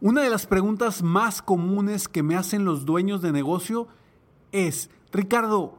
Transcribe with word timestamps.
Una 0.00 0.22
de 0.22 0.28
las 0.28 0.46
preguntas 0.46 1.02
más 1.02 1.40
comunes 1.40 2.06
que 2.06 2.22
me 2.22 2.36
hacen 2.36 2.66
los 2.66 2.84
dueños 2.84 3.22
de 3.22 3.32
negocio 3.32 3.88
es, 4.52 4.90
Ricardo, 5.10 5.78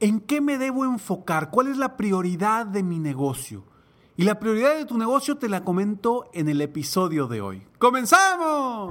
¿en 0.00 0.18
qué 0.18 0.40
me 0.40 0.58
debo 0.58 0.84
enfocar? 0.84 1.50
¿Cuál 1.50 1.68
es 1.68 1.76
la 1.76 1.96
prioridad 1.96 2.66
de 2.66 2.82
mi 2.82 2.98
negocio? 2.98 3.62
Y 4.16 4.24
la 4.24 4.40
prioridad 4.40 4.74
de 4.74 4.84
tu 4.84 4.98
negocio 4.98 5.36
te 5.36 5.48
la 5.48 5.62
comento 5.62 6.28
en 6.32 6.48
el 6.48 6.60
episodio 6.60 7.28
de 7.28 7.40
hoy. 7.40 7.62
¡Comenzamos! 7.78 8.90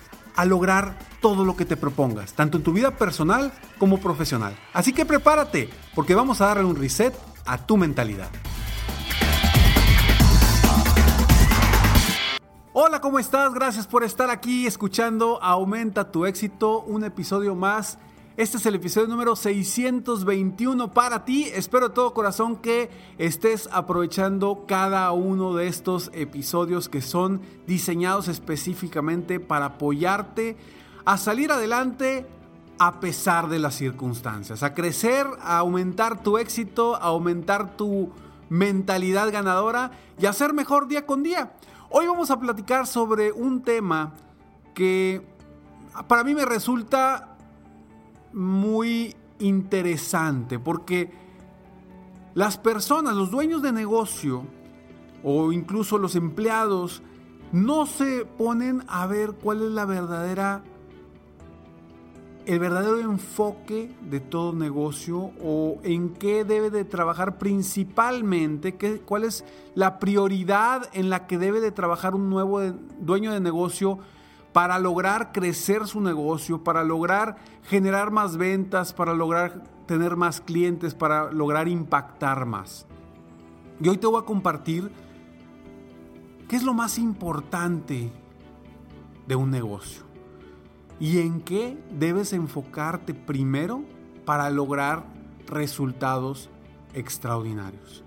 a 0.35 0.45
lograr 0.45 0.97
todo 1.21 1.45
lo 1.45 1.55
que 1.55 1.65
te 1.65 1.77
propongas, 1.77 2.33
tanto 2.33 2.57
en 2.57 2.63
tu 2.63 2.73
vida 2.73 2.91
personal 2.91 3.51
como 3.77 3.99
profesional. 3.99 4.55
Así 4.73 4.93
que 4.93 5.05
prepárate, 5.05 5.69
porque 5.95 6.15
vamos 6.15 6.41
a 6.41 6.47
darle 6.47 6.65
un 6.65 6.75
reset 6.75 7.13
a 7.45 7.57
tu 7.57 7.77
mentalidad. 7.77 8.29
Hola, 12.73 13.01
¿cómo 13.01 13.19
estás? 13.19 13.53
Gracias 13.53 13.85
por 13.85 14.03
estar 14.03 14.29
aquí 14.29 14.65
escuchando 14.65 15.43
Aumenta 15.43 16.09
tu 16.09 16.25
éxito, 16.25 16.81
un 16.81 17.03
episodio 17.03 17.53
más 17.53 17.99
este 18.41 18.57
es 18.57 18.65
el 18.65 18.73
episodio 18.73 19.07
número 19.07 19.35
621 19.35 20.91
para 20.95 21.25
ti. 21.25 21.43
Espero 21.53 21.89
de 21.89 21.93
todo 21.93 22.15
corazón 22.15 22.55
que 22.55 22.89
estés 23.19 23.69
aprovechando 23.71 24.65
cada 24.67 25.11
uno 25.11 25.53
de 25.53 25.67
estos 25.67 26.09
episodios 26.11 26.89
que 26.89 27.03
son 27.03 27.41
diseñados 27.67 28.27
específicamente 28.29 29.39
para 29.39 29.65
apoyarte 29.65 30.57
a 31.05 31.17
salir 31.17 31.51
adelante 31.51 32.25
a 32.79 32.99
pesar 32.99 33.47
de 33.47 33.59
las 33.59 33.75
circunstancias, 33.75 34.63
a 34.63 34.73
crecer, 34.73 35.27
a 35.39 35.59
aumentar 35.59 36.23
tu 36.23 36.39
éxito, 36.39 36.95
a 36.95 37.09
aumentar 37.09 37.77
tu 37.77 38.09
mentalidad 38.49 39.31
ganadora 39.31 39.91
y 40.17 40.25
a 40.25 40.33
ser 40.33 40.53
mejor 40.53 40.87
día 40.87 41.05
con 41.05 41.21
día. 41.21 41.53
Hoy 41.91 42.07
vamos 42.07 42.31
a 42.31 42.39
platicar 42.39 42.87
sobre 42.87 43.31
un 43.31 43.61
tema 43.61 44.13
que 44.73 45.21
para 46.07 46.23
mí 46.23 46.33
me 46.33 46.45
resulta 46.45 47.30
muy 48.33 49.15
interesante 49.39 50.59
porque 50.59 51.11
las 52.33 52.57
personas, 52.57 53.15
los 53.15 53.31
dueños 53.31 53.61
de 53.61 53.71
negocio 53.71 54.45
o 55.23 55.51
incluso 55.51 55.97
los 55.97 56.15
empleados 56.15 57.01
no 57.51 57.85
se 57.85 58.25
ponen 58.25 58.83
a 58.87 59.05
ver 59.07 59.33
cuál 59.33 59.61
es 59.63 59.71
la 59.71 59.85
verdadera 59.85 60.63
el 62.45 62.59
verdadero 62.59 62.99
enfoque 62.99 63.95
de 64.09 64.19
todo 64.19 64.53
negocio 64.53 65.31
o 65.43 65.79
en 65.83 66.13
qué 66.13 66.43
debe 66.43 66.71
de 66.71 66.85
trabajar 66.85 67.37
principalmente, 67.37 68.75
qué, 68.75 68.99
cuál 68.99 69.25
es 69.25 69.45
la 69.75 69.99
prioridad 69.99 70.89
en 70.93 71.09
la 71.09 71.27
que 71.27 71.37
debe 71.37 71.61
de 71.61 71.71
trabajar 71.71 72.15
un 72.15 72.29
nuevo 72.29 72.61
dueño 72.99 73.31
de 73.31 73.39
negocio 73.39 73.99
para 74.53 74.79
lograr 74.79 75.31
crecer 75.31 75.87
su 75.87 76.01
negocio, 76.01 76.63
para 76.63 76.83
lograr 76.83 77.37
generar 77.63 78.11
más 78.11 78.37
ventas, 78.37 78.93
para 78.93 79.13
lograr 79.13 79.63
tener 79.85 80.15
más 80.15 80.41
clientes, 80.41 80.93
para 80.93 81.31
lograr 81.31 81.67
impactar 81.67 82.45
más. 82.45 82.85
Y 83.79 83.87
hoy 83.87 83.97
te 83.97 84.07
voy 84.07 84.21
a 84.21 84.25
compartir 84.25 84.91
qué 86.47 86.55
es 86.55 86.63
lo 86.63 86.73
más 86.73 86.97
importante 86.97 88.11
de 89.27 89.35
un 89.35 89.49
negocio 89.49 90.03
y 90.99 91.19
en 91.19 91.41
qué 91.41 91.77
debes 91.97 92.33
enfocarte 92.33 93.13
primero 93.13 93.83
para 94.25 94.49
lograr 94.49 95.05
resultados 95.47 96.49
extraordinarios. 96.93 98.03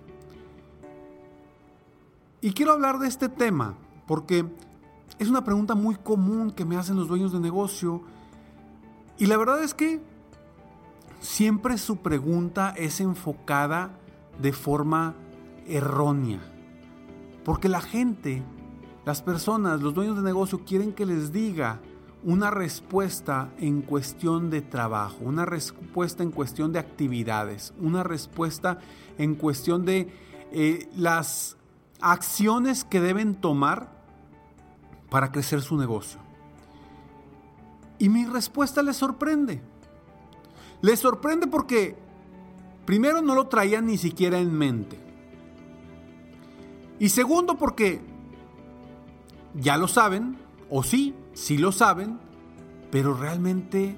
Y 2.40 2.52
quiero 2.52 2.72
hablar 2.72 2.98
de 2.98 3.08
este 3.08 3.28
tema 3.28 3.74
porque 4.06 4.44
es 5.18 5.28
una 5.28 5.44
pregunta 5.44 5.74
muy 5.74 5.94
común 5.96 6.50
que 6.50 6.64
me 6.64 6.76
hacen 6.76 6.96
los 6.96 7.08
dueños 7.08 7.32
de 7.32 7.40
negocio 7.40 8.02
y 9.18 9.26
la 9.26 9.36
verdad 9.36 9.62
es 9.62 9.74
que 9.74 10.00
siempre 11.20 11.78
su 11.78 11.98
pregunta 11.98 12.74
es 12.76 13.00
enfocada 13.00 13.96
de 14.40 14.52
forma 14.52 15.14
errónea. 15.66 16.40
Porque 17.44 17.68
la 17.68 17.80
gente, 17.80 18.42
las 19.04 19.22
personas, 19.22 19.80
los 19.80 19.94
dueños 19.94 20.16
de 20.16 20.22
negocio 20.22 20.64
quieren 20.64 20.92
que 20.92 21.06
les 21.06 21.32
diga 21.32 21.80
una 22.24 22.50
respuesta 22.50 23.50
en 23.58 23.82
cuestión 23.82 24.50
de 24.50 24.62
trabajo, 24.62 25.18
una 25.20 25.44
respuesta 25.44 26.22
en 26.22 26.30
cuestión 26.30 26.72
de 26.72 26.78
actividades, 26.78 27.74
una 27.78 28.02
respuesta 28.02 28.78
en 29.18 29.34
cuestión 29.34 29.84
de 29.84 30.08
eh, 30.50 30.88
las 30.96 31.56
acciones 32.00 32.84
que 32.84 33.00
deben 33.00 33.34
tomar 33.34 33.93
para 35.14 35.30
crecer 35.30 35.62
su 35.62 35.76
negocio. 35.76 36.18
Y 38.00 38.08
mi 38.08 38.26
respuesta 38.26 38.82
les 38.82 38.96
sorprende. 38.96 39.60
Les 40.82 40.98
sorprende 40.98 41.46
porque 41.46 41.94
primero 42.84 43.22
no 43.22 43.36
lo 43.36 43.46
traían 43.46 43.86
ni 43.86 43.96
siquiera 43.96 44.40
en 44.40 44.52
mente. 44.52 44.98
Y 46.98 47.10
segundo 47.10 47.56
porque 47.56 48.00
ya 49.54 49.76
lo 49.76 49.86
saben, 49.86 50.36
o 50.68 50.82
sí, 50.82 51.14
sí 51.32 51.58
lo 51.58 51.70
saben, 51.70 52.18
pero 52.90 53.14
realmente 53.14 53.96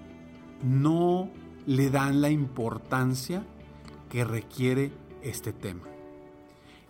no 0.62 1.30
le 1.64 1.88
dan 1.88 2.20
la 2.20 2.28
importancia 2.28 3.42
que 4.10 4.22
requiere 4.22 4.92
este 5.22 5.54
tema. 5.54 5.88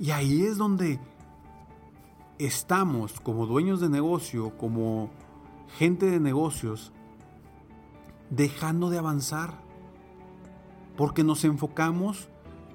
Y 0.00 0.10
ahí 0.10 0.42
es 0.42 0.56
donde 0.56 0.98
estamos 2.38 3.20
como 3.20 3.46
dueños 3.46 3.80
de 3.80 3.88
negocio, 3.88 4.56
como 4.56 5.10
gente 5.78 6.06
de 6.06 6.20
negocios, 6.20 6.92
dejando 8.30 8.90
de 8.90 8.98
avanzar. 8.98 9.54
Porque 10.96 11.24
nos 11.24 11.44
enfocamos 11.44 12.28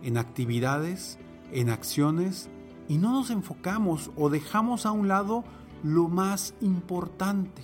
en 0.03 0.17
actividades, 0.17 1.19
en 1.51 1.69
acciones, 1.69 2.49
y 2.87 2.97
no 2.97 3.11
nos 3.11 3.29
enfocamos 3.29 4.11
o 4.15 4.29
dejamos 4.29 4.85
a 4.85 4.91
un 4.91 5.07
lado 5.07 5.43
lo 5.83 6.07
más 6.07 6.53
importante. 6.61 7.63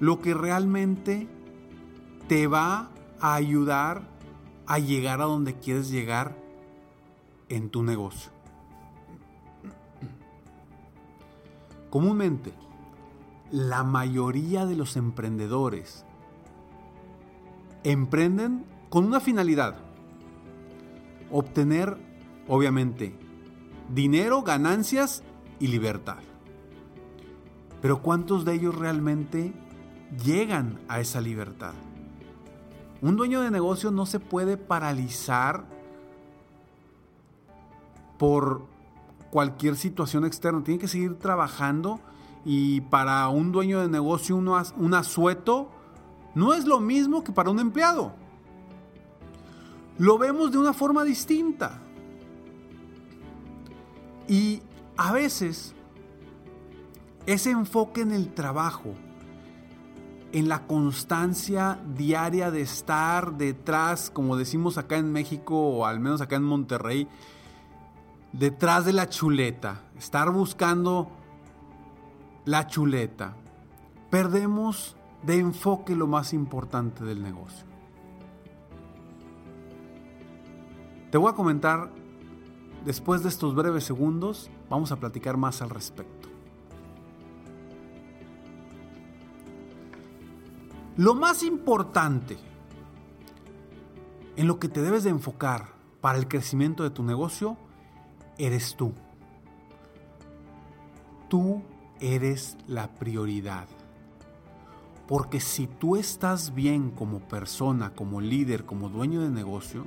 Lo 0.00 0.20
que 0.20 0.34
realmente 0.34 1.28
te 2.28 2.46
va 2.46 2.90
a 3.20 3.34
ayudar 3.34 4.02
a 4.66 4.78
llegar 4.78 5.20
a 5.20 5.24
donde 5.24 5.58
quieres 5.58 5.90
llegar 5.90 6.36
en 7.48 7.68
tu 7.68 7.82
negocio. 7.82 8.31
Comúnmente, 11.92 12.54
la 13.50 13.84
mayoría 13.84 14.64
de 14.64 14.76
los 14.76 14.96
emprendedores 14.96 16.06
emprenden 17.84 18.64
con 18.88 19.04
una 19.04 19.20
finalidad. 19.20 19.76
Obtener, 21.30 21.98
obviamente, 22.48 23.14
dinero, 23.94 24.40
ganancias 24.40 25.22
y 25.60 25.66
libertad. 25.66 26.20
Pero 27.82 28.00
¿cuántos 28.00 28.46
de 28.46 28.54
ellos 28.54 28.74
realmente 28.74 29.52
llegan 30.24 30.80
a 30.88 30.98
esa 30.98 31.20
libertad? 31.20 31.74
Un 33.02 33.16
dueño 33.16 33.42
de 33.42 33.50
negocio 33.50 33.90
no 33.90 34.06
se 34.06 34.18
puede 34.18 34.56
paralizar 34.56 35.66
por 38.16 38.71
cualquier 39.32 39.76
situación 39.76 40.26
externa, 40.26 40.62
tiene 40.62 40.78
que 40.78 40.88
seguir 40.88 41.18
trabajando 41.18 42.00
y 42.44 42.82
para 42.82 43.26
un 43.28 43.50
dueño 43.50 43.80
de 43.80 43.88
negocio 43.88 44.36
un 44.36 44.94
asueto 44.94 45.70
no 46.34 46.52
es 46.52 46.66
lo 46.66 46.80
mismo 46.80 47.24
que 47.24 47.32
para 47.32 47.48
un 47.48 47.58
empleado. 47.58 48.12
Lo 49.96 50.18
vemos 50.18 50.52
de 50.52 50.58
una 50.58 50.74
forma 50.74 51.02
distinta. 51.02 51.80
Y 54.28 54.60
a 54.98 55.12
veces 55.12 55.74
ese 57.24 57.52
enfoque 57.52 58.02
en 58.02 58.12
el 58.12 58.34
trabajo, 58.34 58.94
en 60.32 60.50
la 60.50 60.66
constancia 60.66 61.80
diaria 61.96 62.50
de 62.50 62.60
estar 62.60 63.38
detrás, 63.38 64.10
como 64.10 64.36
decimos 64.36 64.76
acá 64.76 64.98
en 64.98 65.10
México 65.10 65.56
o 65.56 65.86
al 65.86 66.00
menos 66.00 66.20
acá 66.20 66.36
en 66.36 66.44
Monterrey, 66.44 67.08
detrás 68.32 68.84
de 68.84 68.92
la 68.92 69.08
chuleta, 69.08 69.82
estar 69.96 70.30
buscando 70.30 71.10
la 72.44 72.66
chuleta, 72.66 73.36
perdemos 74.10 74.96
de 75.22 75.38
enfoque 75.38 75.94
lo 75.94 76.06
más 76.06 76.32
importante 76.32 77.04
del 77.04 77.22
negocio. 77.22 77.66
Te 81.10 81.18
voy 81.18 81.30
a 81.30 81.34
comentar, 81.34 81.90
después 82.86 83.22
de 83.22 83.28
estos 83.28 83.54
breves 83.54 83.84
segundos, 83.84 84.50
vamos 84.70 84.92
a 84.92 84.96
platicar 84.96 85.36
más 85.36 85.60
al 85.60 85.70
respecto. 85.70 86.28
Lo 90.96 91.14
más 91.14 91.42
importante 91.42 92.38
en 94.36 94.46
lo 94.46 94.58
que 94.58 94.68
te 94.68 94.82
debes 94.82 95.04
de 95.04 95.10
enfocar 95.10 95.68
para 96.00 96.18
el 96.18 96.28
crecimiento 96.28 96.82
de 96.82 96.90
tu 96.90 97.02
negocio 97.02 97.56
eres 98.38 98.76
tú. 98.76 98.92
Tú 101.28 101.62
eres 102.00 102.56
la 102.66 102.88
prioridad. 102.88 103.68
Porque 105.06 105.40
si 105.40 105.66
tú 105.66 105.96
estás 105.96 106.54
bien 106.54 106.90
como 106.90 107.20
persona, 107.20 107.94
como 107.94 108.20
líder, 108.20 108.64
como 108.64 108.88
dueño 108.88 109.20
de 109.20 109.30
negocio, 109.30 109.84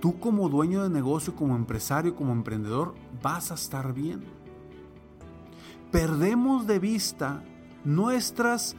tú 0.00 0.18
como 0.18 0.48
dueño 0.48 0.82
de 0.82 0.90
negocio, 0.90 1.34
como 1.34 1.56
empresario, 1.56 2.14
como 2.14 2.32
emprendedor, 2.32 2.94
vas 3.22 3.50
a 3.50 3.54
estar 3.54 3.92
bien. 3.92 4.22
Perdemos 5.90 6.66
de 6.66 6.78
vista 6.78 7.42
nuestras 7.84 8.76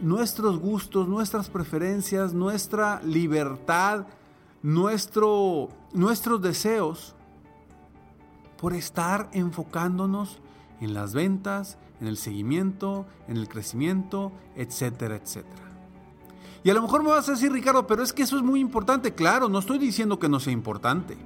nuestros 0.00 0.58
gustos, 0.58 1.08
nuestras 1.08 1.48
preferencias, 1.48 2.34
nuestra 2.34 3.00
libertad, 3.02 4.06
nuestro, 4.62 5.68
nuestros 5.92 6.42
deseos 6.42 7.15
por 8.60 8.74
estar 8.74 9.28
enfocándonos 9.32 10.38
en 10.80 10.94
las 10.94 11.14
ventas, 11.14 11.78
en 12.00 12.06
el 12.06 12.16
seguimiento, 12.16 13.06
en 13.28 13.36
el 13.36 13.48
crecimiento, 13.48 14.32
etcétera, 14.54 15.16
etcétera. 15.16 15.62
Y 16.64 16.70
a 16.70 16.74
lo 16.74 16.82
mejor 16.82 17.02
me 17.02 17.10
vas 17.10 17.28
a 17.28 17.32
decir, 17.32 17.52
Ricardo, 17.52 17.86
pero 17.86 18.02
es 18.02 18.12
que 18.12 18.22
eso 18.22 18.36
es 18.36 18.42
muy 18.42 18.60
importante. 18.60 19.14
Claro, 19.14 19.48
no 19.48 19.60
estoy 19.60 19.78
diciendo 19.78 20.18
que 20.18 20.28
no 20.28 20.40
sea 20.40 20.52
importante. 20.52 21.16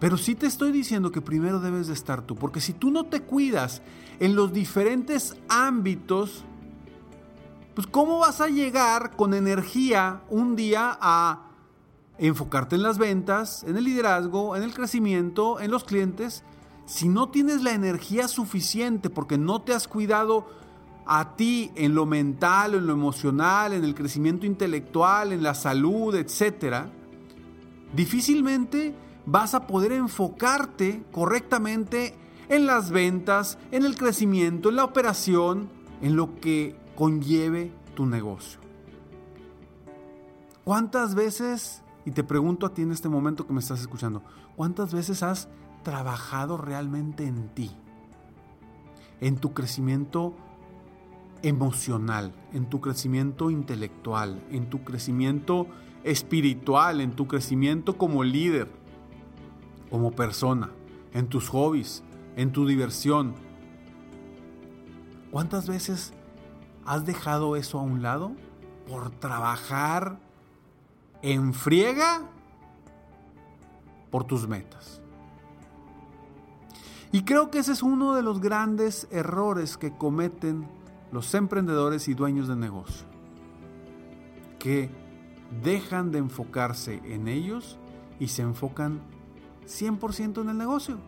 Pero 0.00 0.16
sí 0.16 0.34
te 0.34 0.46
estoy 0.46 0.72
diciendo 0.72 1.10
que 1.10 1.20
primero 1.20 1.60
debes 1.60 1.88
de 1.88 1.92
estar 1.92 2.22
tú, 2.22 2.36
porque 2.36 2.60
si 2.60 2.72
tú 2.72 2.90
no 2.90 3.04
te 3.04 3.20
cuidas 3.22 3.82
en 4.20 4.36
los 4.36 4.52
diferentes 4.52 5.36
ámbitos, 5.48 6.44
pues 7.74 7.86
¿cómo 7.86 8.20
vas 8.20 8.40
a 8.40 8.48
llegar 8.48 9.16
con 9.16 9.34
energía 9.34 10.22
un 10.30 10.56
día 10.56 10.96
a 11.00 11.47
enfocarte 12.18 12.76
en 12.76 12.82
las 12.82 12.98
ventas, 12.98 13.64
en 13.64 13.76
el 13.76 13.84
liderazgo, 13.84 14.56
en 14.56 14.62
el 14.62 14.74
crecimiento, 14.74 15.60
en 15.60 15.70
los 15.70 15.84
clientes, 15.84 16.44
si 16.86 17.08
no 17.08 17.28
tienes 17.28 17.62
la 17.62 17.72
energía 17.72 18.28
suficiente 18.28 19.10
porque 19.10 19.38
no 19.38 19.62
te 19.62 19.74
has 19.74 19.86
cuidado 19.86 20.46
a 21.06 21.36
ti 21.36 21.70
en 21.74 21.94
lo 21.94 22.06
mental, 22.06 22.74
en 22.74 22.86
lo 22.86 22.92
emocional, 22.92 23.72
en 23.72 23.84
el 23.84 23.94
crecimiento 23.94 24.46
intelectual, 24.46 25.32
en 25.32 25.42
la 25.42 25.54
salud, 25.54 26.14
etcétera, 26.14 26.90
difícilmente 27.94 28.94
vas 29.24 29.54
a 29.54 29.66
poder 29.66 29.92
enfocarte 29.92 31.02
correctamente 31.12 32.14
en 32.48 32.66
las 32.66 32.90
ventas, 32.90 33.58
en 33.70 33.84
el 33.84 33.96
crecimiento, 33.96 34.68
en 34.70 34.76
la 34.76 34.84
operación, 34.84 35.70
en 36.00 36.16
lo 36.16 36.40
que 36.40 36.76
conlleve 36.96 37.72
tu 37.94 38.06
negocio. 38.06 38.60
¿Cuántas 40.64 41.14
veces 41.14 41.82
y 42.08 42.10
te 42.10 42.24
pregunto 42.24 42.64
a 42.64 42.72
ti 42.72 42.80
en 42.80 42.90
este 42.90 43.10
momento 43.10 43.46
que 43.46 43.52
me 43.52 43.60
estás 43.60 43.82
escuchando, 43.82 44.22
¿cuántas 44.56 44.94
veces 44.94 45.22
has 45.22 45.50
trabajado 45.82 46.56
realmente 46.56 47.26
en 47.26 47.50
ti? 47.50 47.70
En 49.20 49.36
tu 49.36 49.52
crecimiento 49.52 50.34
emocional, 51.42 52.32
en 52.54 52.64
tu 52.64 52.80
crecimiento 52.80 53.50
intelectual, 53.50 54.42
en 54.50 54.70
tu 54.70 54.84
crecimiento 54.84 55.66
espiritual, 56.02 57.02
en 57.02 57.14
tu 57.14 57.28
crecimiento 57.28 57.98
como 57.98 58.24
líder, 58.24 58.70
como 59.90 60.12
persona, 60.12 60.70
en 61.12 61.26
tus 61.26 61.50
hobbies, 61.50 62.02
en 62.36 62.52
tu 62.52 62.66
diversión. 62.66 63.34
¿Cuántas 65.30 65.68
veces 65.68 66.14
has 66.86 67.04
dejado 67.04 67.54
eso 67.54 67.78
a 67.78 67.82
un 67.82 68.00
lado 68.00 68.32
por 68.88 69.10
trabajar 69.10 70.26
en 71.22 71.52
friega 71.52 72.22
por 74.10 74.24
tus 74.24 74.46
metas. 74.48 75.00
Y 77.10 77.22
creo 77.22 77.50
que 77.50 77.58
ese 77.58 77.72
es 77.72 77.82
uno 77.82 78.14
de 78.14 78.22
los 78.22 78.40
grandes 78.40 79.08
errores 79.10 79.76
que 79.76 79.92
cometen 79.92 80.68
los 81.10 81.34
emprendedores 81.34 82.06
y 82.08 82.14
dueños 82.14 82.48
de 82.48 82.56
negocio. 82.56 83.06
Que 84.58 84.90
dejan 85.62 86.12
de 86.12 86.18
enfocarse 86.18 87.00
en 87.04 87.28
ellos 87.28 87.78
y 88.20 88.28
se 88.28 88.42
enfocan 88.42 89.00
100% 89.66 90.42
en 90.42 90.48
el 90.50 90.58
negocio. 90.58 90.98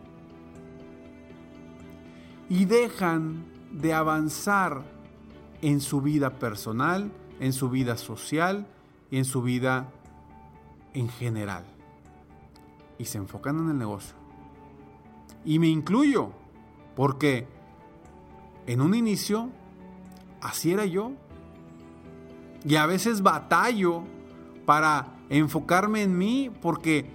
Y 2.49 2.65
dejan 2.65 3.45
de 3.71 3.93
avanzar 3.93 4.83
en 5.61 5.79
su 5.79 6.01
vida 6.01 6.39
personal, 6.39 7.11
en 7.39 7.53
su 7.53 7.69
vida 7.69 7.95
social 7.95 8.67
y 9.11 9.17
en 9.17 9.25
su 9.25 9.43
vida 9.43 9.91
en 10.93 11.09
general 11.09 11.63
y 12.97 13.05
se 13.05 13.17
enfocan 13.17 13.57
en 13.59 13.69
el 13.69 13.77
negocio. 13.77 14.15
Y 15.43 15.59
me 15.59 15.67
incluyo, 15.67 16.31
porque 16.95 17.47
en 18.67 18.81
un 18.81 18.93
inicio 18.93 19.49
así 20.41 20.71
era 20.71 20.85
yo. 20.85 21.11
Y 22.63 22.75
a 22.75 22.85
veces 22.85 23.23
batallo 23.23 24.03
para 24.65 25.07
enfocarme 25.29 26.03
en 26.03 26.17
mí 26.17 26.51
porque 26.61 27.09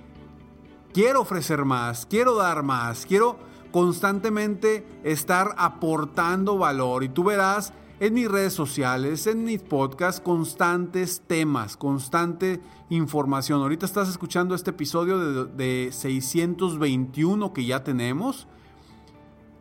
quiero 0.93 1.21
ofrecer 1.21 1.65
más, 1.65 2.07
quiero 2.07 2.35
dar 2.35 2.63
más, 2.63 3.07
quiero 3.07 3.39
constantemente 3.71 4.85
estar 5.05 5.55
aportando 5.57 6.59
valor. 6.59 7.05
Y 7.05 7.11
tú 7.11 7.23
verás 7.25 7.73
en 7.99 8.15
mis 8.15 8.31
redes 8.31 8.53
sociales, 8.53 9.27
en 9.27 9.45
mis 9.45 9.63
podcasts, 9.63 10.21
constantes 10.21 11.23
temas, 11.27 11.77
constante 11.77 12.61
información. 12.91 13.63
Ahorita 13.63 13.87
estás 13.87 14.09
escuchando 14.09 14.55
este 14.55 14.71
episodio 14.71 15.47
de, 15.47 15.89
621 15.93 17.53
que 17.53 17.65
ya 17.65 17.83
tenemos. 17.83 18.47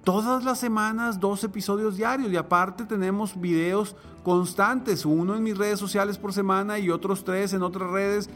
Todas 0.04 0.44
las 0.44 0.60
semanas 0.60 1.20
dos 1.20 1.44
episodios 1.44 1.98
diarios 1.98 2.32
y 2.32 2.36
aparte 2.36 2.86
tenemos 2.86 3.40
videos 3.40 3.96
constantes, 4.24 5.06
uno 5.06 5.36
en 5.36 5.42
mis 5.42 5.58
redes 5.58 5.80
sociales 5.80 6.18
por 6.18 6.34
semana 6.34 6.78
y 6.78 6.90
otros 6.90 7.24
tres 7.24 7.54
en 7.54 7.64
otras 7.64 7.90
redes. 7.90 8.30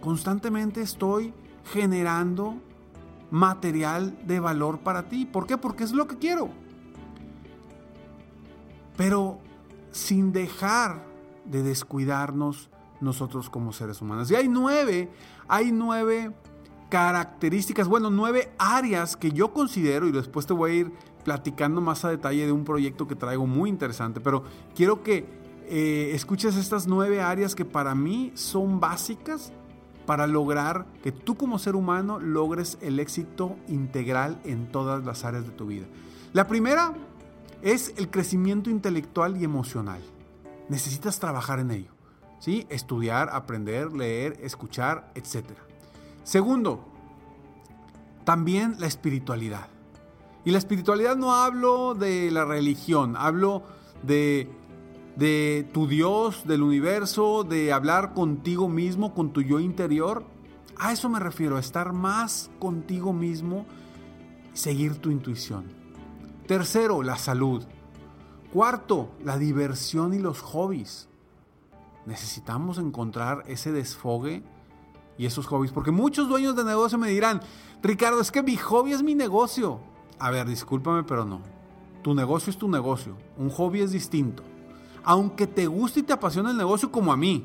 Constantemente 0.00 0.80
estoy 0.80 1.34
generando 1.72 2.54
material 3.30 4.16
de 4.24 4.38
valor 4.40 4.78
para 4.78 5.08
ti. 5.08 5.26
¿Por 5.26 5.46
qué? 5.46 5.58
Porque 5.58 5.84
es 5.84 5.92
lo 5.92 6.06
que 6.06 6.16
quiero 6.16 6.50
pero 8.96 9.38
sin 9.90 10.32
dejar 10.32 11.04
de 11.44 11.62
descuidarnos 11.62 12.70
nosotros 13.00 13.50
como 13.50 13.72
seres 13.72 14.00
humanos. 14.00 14.30
Y 14.30 14.34
hay 14.34 14.48
nueve, 14.48 15.10
hay 15.48 15.72
nueve 15.72 16.32
características, 16.88 17.88
bueno, 17.88 18.10
nueve 18.10 18.52
áreas 18.58 19.16
que 19.16 19.30
yo 19.30 19.52
considero, 19.52 20.06
y 20.06 20.12
después 20.12 20.46
te 20.46 20.52
voy 20.52 20.70
a 20.70 20.74
ir 20.74 20.92
platicando 21.24 21.80
más 21.80 22.04
a 22.04 22.10
detalle 22.10 22.46
de 22.46 22.52
un 22.52 22.64
proyecto 22.64 23.08
que 23.08 23.16
traigo 23.16 23.46
muy 23.46 23.68
interesante, 23.68 24.20
pero 24.20 24.44
quiero 24.74 25.02
que 25.02 25.26
eh, 25.68 26.12
escuches 26.14 26.56
estas 26.56 26.86
nueve 26.86 27.20
áreas 27.20 27.56
que 27.56 27.64
para 27.64 27.94
mí 27.94 28.30
son 28.34 28.78
básicas 28.78 29.52
para 30.06 30.28
lograr 30.28 30.86
que 31.02 31.10
tú 31.10 31.34
como 31.34 31.58
ser 31.58 31.74
humano 31.74 32.20
logres 32.20 32.78
el 32.80 33.00
éxito 33.00 33.56
integral 33.66 34.40
en 34.44 34.70
todas 34.70 35.04
las 35.04 35.24
áreas 35.24 35.44
de 35.44 35.50
tu 35.50 35.66
vida. 35.66 35.86
La 36.32 36.46
primera 36.46 36.94
es 37.62 37.94
el 37.96 38.10
crecimiento 38.10 38.70
intelectual 38.70 39.36
y 39.36 39.44
emocional. 39.44 40.00
Necesitas 40.68 41.18
trabajar 41.18 41.60
en 41.60 41.70
ello. 41.70 41.90
¿sí? 42.38 42.66
Estudiar, 42.68 43.30
aprender, 43.32 43.92
leer, 43.92 44.38
escuchar, 44.42 45.10
etc. 45.14 45.44
Segundo, 46.24 46.84
también 48.24 48.76
la 48.78 48.86
espiritualidad. 48.86 49.68
Y 50.44 50.50
la 50.50 50.58
espiritualidad 50.58 51.16
no 51.16 51.34
hablo 51.34 51.94
de 51.94 52.30
la 52.30 52.44
religión, 52.44 53.16
hablo 53.16 53.64
de, 54.02 54.48
de 55.16 55.68
tu 55.72 55.88
Dios, 55.88 56.46
del 56.46 56.62
universo, 56.62 57.42
de 57.42 57.72
hablar 57.72 58.14
contigo 58.14 58.68
mismo, 58.68 59.12
con 59.12 59.32
tu 59.32 59.42
yo 59.42 59.58
interior. 59.58 60.24
A 60.78 60.92
eso 60.92 61.08
me 61.08 61.18
refiero, 61.18 61.58
estar 61.58 61.92
más 61.92 62.50
contigo 62.60 63.12
mismo, 63.12 63.66
seguir 64.52 64.98
tu 64.98 65.10
intuición. 65.10 65.64
Tercero, 66.46 67.02
la 67.02 67.16
salud. 67.16 67.64
Cuarto, 68.52 69.10
la 69.24 69.36
diversión 69.38 70.14
y 70.14 70.18
los 70.18 70.40
hobbies. 70.40 71.08
Necesitamos 72.06 72.78
encontrar 72.78 73.42
ese 73.46 73.72
desfogue 73.72 74.44
y 75.18 75.26
esos 75.26 75.46
hobbies. 75.46 75.72
Porque 75.72 75.90
muchos 75.90 76.28
dueños 76.28 76.54
de 76.54 76.64
negocio 76.64 76.98
me 76.98 77.08
dirán, 77.08 77.40
Ricardo, 77.82 78.20
es 78.20 78.30
que 78.30 78.42
mi 78.42 78.56
hobby 78.56 78.92
es 78.92 79.02
mi 79.02 79.14
negocio. 79.14 79.80
A 80.18 80.30
ver, 80.30 80.48
discúlpame, 80.48 81.02
pero 81.02 81.24
no. 81.24 81.40
Tu 82.02 82.14
negocio 82.14 82.50
es 82.50 82.56
tu 82.56 82.68
negocio. 82.68 83.16
Un 83.36 83.50
hobby 83.50 83.80
es 83.80 83.90
distinto. 83.90 84.44
Aunque 85.02 85.46
te 85.46 85.66
guste 85.66 86.00
y 86.00 86.02
te 86.04 86.12
apasione 86.12 86.50
el 86.50 86.56
negocio 86.56 86.92
como 86.92 87.12
a 87.12 87.16
mí. 87.16 87.44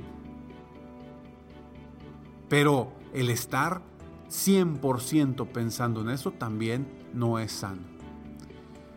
Pero 2.47 2.91
el 3.13 3.29
estar 3.29 3.81
100% 4.29 5.47
pensando 5.47 6.01
en 6.01 6.09
eso 6.09 6.31
también 6.31 6.87
no 7.13 7.39
es 7.39 7.51
sano. 7.51 7.90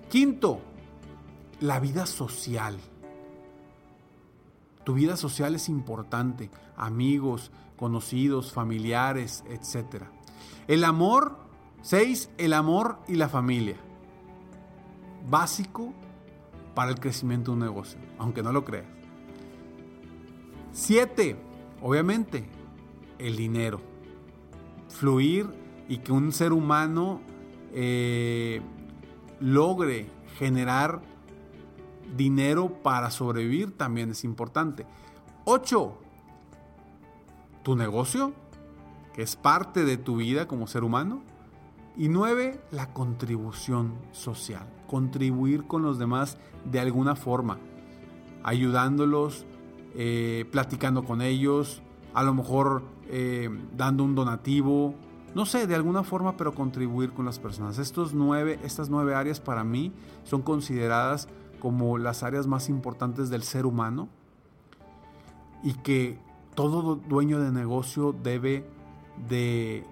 Quinto, 0.08 0.60
la 1.60 1.80
vida 1.80 2.06
social. 2.06 2.78
Tu 4.84 4.94
vida 4.94 5.16
social 5.16 5.54
es 5.54 5.68
importante, 5.68 6.50
amigos, 6.76 7.50
conocidos, 7.76 8.52
familiares, 8.52 9.44
etc. 9.48 10.04
El 10.68 10.84
amor, 10.84 11.38
seis, 11.82 12.30
el 12.38 12.52
amor 12.52 12.98
y 13.08 13.14
la 13.14 13.28
familia. 13.28 13.76
Básico 15.28 15.92
para 16.74 16.90
el 16.90 17.00
crecimiento 17.00 17.50
de 17.50 17.54
un 17.54 17.64
negocio, 17.64 17.98
aunque 18.18 18.42
no 18.42 18.52
lo 18.52 18.64
creas. 18.64 18.86
Siete, 20.72 21.36
obviamente, 21.80 22.44
el 23.18 23.36
dinero. 23.36 23.80
Fluir 24.88 25.46
y 25.88 25.98
que 25.98 26.12
un 26.12 26.32
ser 26.32 26.52
humano 26.52 27.20
eh, 27.72 28.60
logre 29.44 30.06
generar 30.38 31.02
dinero 32.16 32.82
para 32.82 33.10
sobrevivir 33.10 33.76
también 33.76 34.10
es 34.10 34.24
importante. 34.24 34.86
8. 35.44 35.98
Tu 37.62 37.76
negocio, 37.76 38.32
que 39.12 39.22
es 39.22 39.36
parte 39.36 39.84
de 39.84 39.98
tu 39.98 40.16
vida 40.16 40.48
como 40.48 40.66
ser 40.66 40.82
humano. 40.82 41.22
Y 41.96 42.08
9. 42.08 42.58
La 42.70 42.94
contribución 42.94 43.94
social. 44.12 44.66
Contribuir 44.86 45.66
con 45.66 45.82
los 45.82 45.98
demás 45.98 46.38
de 46.64 46.80
alguna 46.80 47.14
forma. 47.14 47.58
Ayudándolos, 48.42 49.44
eh, 49.94 50.46
platicando 50.50 51.04
con 51.04 51.20
ellos, 51.20 51.82
a 52.14 52.22
lo 52.22 52.32
mejor 52.32 52.82
eh, 53.08 53.50
dando 53.76 54.04
un 54.04 54.14
donativo, 54.14 54.94
no 55.34 55.46
sé, 55.46 55.66
de 55.66 55.74
alguna 55.74 56.04
forma, 56.04 56.36
pero 56.36 56.54
contribuir 56.54 57.12
con 57.12 57.24
las 57.24 57.38
personas. 57.38 57.78
Estos 57.78 58.14
nueve, 58.14 58.58
estas 58.62 58.88
nueve 58.88 59.14
áreas 59.14 59.40
para 59.40 59.64
mí 59.64 59.92
son 60.24 60.42
consideradas 60.42 61.28
como 61.60 61.98
las 61.98 62.22
áreas 62.22 62.46
más 62.46 62.68
importantes 62.68 63.30
del 63.30 63.42
ser 63.42 63.66
humano 63.66 64.08
y 65.62 65.72
que 65.74 66.18
todo 66.54 66.94
dueño 66.94 67.40
de 67.40 67.50
negocio 67.50 68.14
debe 68.22 68.64
de, 69.28 69.84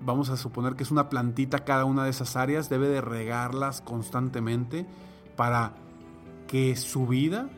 vamos 0.00 0.30
a 0.30 0.36
suponer 0.36 0.76
que 0.76 0.84
es 0.84 0.90
una 0.90 1.08
plantita 1.08 1.64
cada 1.64 1.84
una 1.84 2.04
de 2.04 2.10
esas 2.10 2.36
áreas, 2.36 2.68
debe 2.68 2.88
de 2.88 3.00
regarlas 3.00 3.80
constantemente 3.80 4.86
para 5.36 5.74
que 6.46 6.76
su 6.76 7.06
vida 7.06 7.48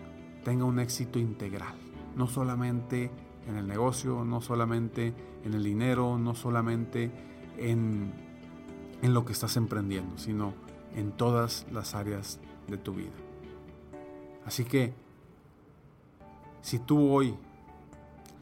tenga 0.44 0.64
un 0.64 0.78
éxito 0.78 1.18
integral, 1.18 1.74
no 2.16 2.26
solamente 2.26 3.10
en 3.48 3.56
el 3.56 3.66
negocio, 3.66 4.24
no 4.24 4.40
solamente 4.40 5.14
en 5.44 5.54
el 5.54 5.62
dinero, 5.62 6.18
no 6.18 6.34
solamente 6.34 7.10
en, 7.58 8.12
en 9.02 9.14
lo 9.14 9.24
que 9.24 9.32
estás 9.32 9.56
emprendiendo, 9.56 10.18
sino 10.18 10.54
en 10.94 11.12
todas 11.12 11.66
las 11.70 11.94
áreas 11.94 12.40
de 12.68 12.78
tu 12.78 12.94
vida. 12.94 13.12
Así 14.46 14.64
que, 14.64 14.94
si 16.62 16.78
tú 16.78 17.10
hoy 17.10 17.34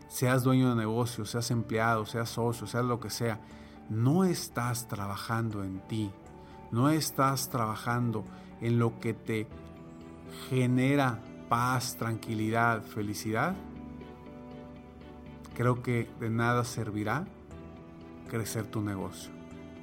seas 0.08 0.42
dueño 0.42 0.70
de 0.70 0.76
negocio, 0.76 1.24
seas 1.24 1.50
empleado, 1.50 2.06
seas 2.06 2.28
socio, 2.30 2.66
seas 2.66 2.84
lo 2.84 3.00
que 3.00 3.10
sea, 3.10 3.40
no 3.88 4.24
estás 4.24 4.88
trabajando 4.88 5.64
en 5.64 5.80
ti, 5.88 6.10
no 6.70 6.90
estás 6.90 7.48
trabajando 7.48 8.24
en 8.60 8.78
lo 8.78 9.00
que 9.00 9.14
te 9.14 9.48
genera 10.48 11.20
paz, 11.48 11.96
tranquilidad, 11.96 12.82
felicidad, 12.82 13.54
creo 15.54 15.82
que 15.82 16.08
de 16.20 16.30
nada 16.30 16.64
servirá 16.64 17.26
crecer 18.28 18.66
tu 18.66 18.80
negocio. 18.80 19.30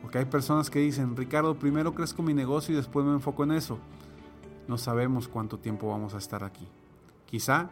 Porque 0.01 0.17
hay 0.17 0.25
personas 0.25 0.69
que 0.69 0.79
dicen, 0.79 1.15
Ricardo, 1.15 1.59
primero 1.59 1.93
crezco 1.93 2.23
mi 2.23 2.33
negocio 2.33 2.73
y 2.73 2.77
después 2.77 3.05
me 3.05 3.13
enfoco 3.13 3.43
en 3.43 3.51
eso 3.51 3.79
no 4.69 4.77
sabemos 4.77 5.27
cuánto 5.27 5.57
tiempo 5.57 5.89
vamos 5.89 6.13
a 6.13 6.19
estar 6.19 6.43
aquí. 6.43 6.67
Quizá 7.25 7.71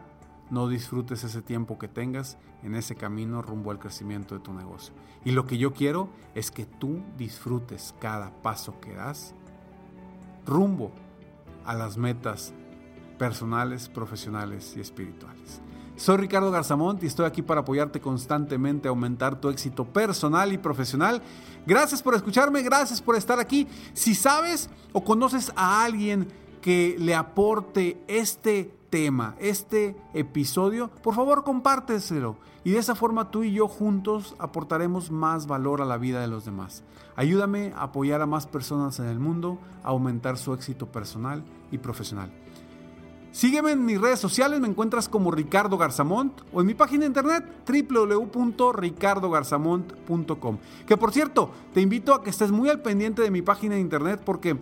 no 0.50 0.68
disfrutes 0.68 1.22
ese 1.22 1.42
tiempo 1.42 1.78
que 1.78 1.86
tengas 1.86 2.38
en 2.64 2.74
ese 2.74 2.96
camino 2.96 3.40
rumbo 3.40 3.70
al 3.70 3.78
crecimiento 3.78 4.34
de 4.34 4.40
tu 4.40 4.52
negocio. 4.52 4.92
Y 5.24 5.30
lo 5.30 5.46
que 5.46 5.58
yo 5.58 5.72
quiero 5.72 6.08
es 6.34 6.50
que 6.50 6.66
tú 6.66 7.00
disfrutes 7.16 7.94
cada 8.00 8.32
paso 8.42 8.80
que 8.80 8.94
das 8.94 9.32
rumbo 10.44 10.90
a 11.64 11.74
las 11.74 11.96
metas 11.96 12.52
personales, 13.16 13.88
profesionales 13.88 14.74
y 14.76 14.80
espirituales. 14.80 15.62
Soy 15.98 16.16
Ricardo 16.16 16.52
Garzamont 16.52 17.02
y 17.02 17.08
estoy 17.08 17.26
aquí 17.26 17.42
para 17.42 17.62
apoyarte 17.62 18.00
constantemente 18.00 18.86
a 18.86 18.90
aumentar 18.90 19.40
tu 19.40 19.48
éxito 19.48 19.84
personal 19.84 20.52
y 20.52 20.56
profesional. 20.56 21.20
Gracias 21.66 22.04
por 22.04 22.14
escucharme, 22.14 22.62
gracias 22.62 23.02
por 23.02 23.16
estar 23.16 23.40
aquí. 23.40 23.66
Si 23.94 24.14
sabes 24.14 24.70
o 24.92 25.02
conoces 25.02 25.52
a 25.56 25.82
alguien 25.82 26.28
que 26.62 26.94
le 27.00 27.16
aporte 27.16 28.00
este 28.06 28.72
tema, 28.90 29.34
este 29.40 29.96
episodio, 30.14 30.88
por 31.02 31.16
favor 31.16 31.42
compárteselo. 31.42 32.36
Y 32.62 32.70
de 32.70 32.78
esa 32.78 32.94
forma 32.94 33.32
tú 33.32 33.42
y 33.42 33.52
yo 33.52 33.66
juntos 33.66 34.36
aportaremos 34.38 35.10
más 35.10 35.48
valor 35.48 35.82
a 35.82 35.84
la 35.84 35.98
vida 35.98 36.20
de 36.20 36.28
los 36.28 36.44
demás. 36.44 36.84
Ayúdame 37.16 37.72
a 37.74 37.82
apoyar 37.82 38.22
a 38.22 38.26
más 38.26 38.46
personas 38.46 39.00
en 39.00 39.06
el 39.06 39.18
mundo, 39.18 39.58
a 39.82 39.88
aumentar 39.88 40.38
su 40.38 40.54
éxito 40.54 40.86
personal 40.86 41.42
y 41.72 41.78
profesional. 41.78 42.30
Sígueme 43.38 43.70
en 43.70 43.84
mis 43.84 44.00
redes 44.00 44.18
sociales, 44.18 44.58
me 44.58 44.66
encuentras 44.66 45.08
como 45.08 45.30
Ricardo 45.30 45.78
Garzamont 45.78 46.40
o 46.52 46.60
en 46.60 46.66
mi 46.66 46.74
página 46.74 47.02
de 47.02 47.06
internet 47.06 47.44
www.ricardogarzamont.com. 47.68 50.58
Que 50.84 50.96
por 50.96 51.12
cierto, 51.12 51.52
te 51.72 51.80
invito 51.80 52.12
a 52.12 52.24
que 52.24 52.30
estés 52.30 52.50
muy 52.50 52.68
al 52.68 52.82
pendiente 52.82 53.22
de 53.22 53.30
mi 53.30 53.40
página 53.40 53.76
de 53.76 53.80
internet 53.80 54.20
porque 54.24 54.58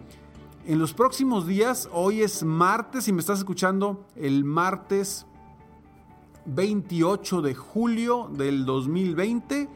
en 0.67 0.79
los 0.79 0.93
próximos 0.93 1.47
días, 1.47 1.89
hoy 1.91 2.21
es 2.21 2.43
martes 2.43 3.09
y 3.09 3.15
me 3.15 3.21
estás 3.21 3.39
escuchando 3.39 4.05
el 4.15 4.45
martes 4.45 5.25
28 6.45 7.41
de 7.41 7.55
julio 7.55 8.29
del 8.31 8.67
2020. 8.67 9.71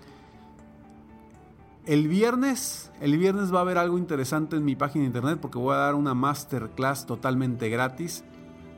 El 1.86 2.06
viernes, 2.06 2.90
el 3.00 3.16
viernes 3.16 3.50
va 3.50 3.60
a 3.60 3.62
haber 3.62 3.78
algo 3.78 3.96
interesante 3.96 4.56
en 4.56 4.64
mi 4.66 4.76
página 4.76 5.04
de 5.04 5.06
internet 5.06 5.38
porque 5.40 5.56
voy 5.56 5.72
a 5.72 5.78
dar 5.78 5.94
una 5.94 6.12
masterclass 6.12 7.06
totalmente 7.06 7.70
gratis, 7.70 8.24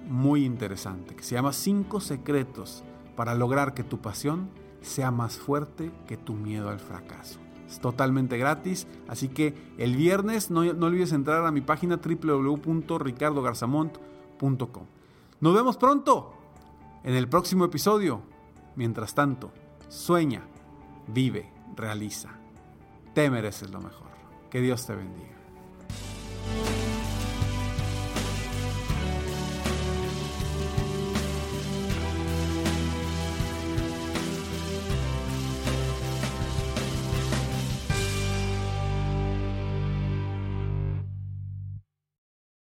muy 0.09 0.45
interesante, 0.45 1.15
que 1.15 1.23
se 1.23 1.35
llama 1.35 1.53
5 1.53 2.01
secretos 2.01 2.85
para 3.17 3.35
lograr 3.35 3.75
que 3.75 3.85
tu 3.85 4.01
pasión 4.01 4.51
sea 4.81 5.11
más 5.11 5.39
fuerte 5.39 5.93
que 6.07 6.17
tu 6.17 6.35
miedo 6.35 6.69
al 6.69 6.81
fracaso 6.81 7.39
totalmente 7.81 8.39
gratis. 8.39 8.87
Así 9.09 9.29
que 9.29 9.55
el 9.79 9.97
viernes 9.97 10.51
no, 10.51 10.65
no 10.75 10.87
olvides 10.87 11.13
entrar 11.13 11.47
a 11.47 11.53
mi 11.53 11.61
página 11.61 11.99
www.ricardogarzamont.com. 11.99 14.87
Nos 15.41 15.55
vemos 15.55 15.77
pronto 15.77 16.35
en 17.05 17.15
el 17.15 17.29
próximo 17.29 17.65
episodio. 17.65 18.23
Mientras 18.75 19.15
tanto, 19.15 19.53
sueña, 19.89 20.43
vive, 21.07 21.53
realiza. 21.77 22.31
Te 23.15 23.31
mereces 23.31 23.71
lo 23.71 23.81
mejor. 23.81 24.11
Que 24.51 24.61
Dios 24.61 24.85
te 24.87 24.95
bendiga. 24.95 25.32